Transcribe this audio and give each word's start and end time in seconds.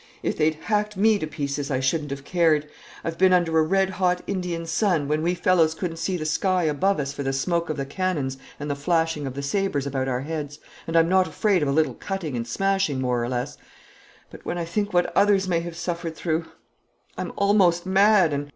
If 0.23 0.35
they'd 0.35 0.55
hacked 0.55 0.97
me 0.97 1.19
to 1.19 1.27
pieces, 1.27 1.69
I 1.69 1.79
shouldn't 1.79 2.09
have 2.09 2.23
cared. 2.23 2.67
I've 3.03 3.19
been 3.19 3.33
under 3.33 3.59
a 3.59 3.61
red 3.61 3.91
hot 3.91 4.23
Indian 4.25 4.65
sun, 4.65 5.07
when 5.07 5.21
we 5.21 5.35
fellows 5.35 5.75
couldn't 5.75 5.97
see 5.97 6.17
the 6.17 6.25
sky 6.25 6.63
above 6.63 6.99
us 6.99 7.13
for 7.13 7.21
the 7.21 7.31
smoke 7.31 7.69
of 7.69 7.77
the 7.77 7.85
cannons 7.85 8.39
and 8.59 8.67
the 8.67 8.75
flashing 8.75 9.27
of 9.27 9.35
the 9.35 9.43
sabres 9.43 9.85
about 9.85 10.07
our 10.07 10.21
heads, 10.21 10.57
and 10.87 10.95
I'm 10.97 11.07
not 11.07 11.27
afraid 11.27 11.61
of 11.61 11.69
a 11.69 11.71
little 11.71 11.93
cutting 11.93 12.35
and 12.35 12.47
smashing 12.47 12.99
more 12.99 13.23
or 13.23 13.29
less; 13.29 13.59
but 14.31 14.43
when 14.43 14.57
I 14.57 14.65
think 14.65 14.91
what 14.91 15.15
others 15.15 15.47
may 15.47 15.59
have 15.59 15.77
suffered 15.77 16.15
through 16.15 16.45
I'm 17.15 17.31
almost 17.37 17.85
mad, 17.85 18.33
and 18.33 18.47